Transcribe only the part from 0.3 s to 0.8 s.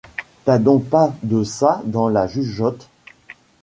T'as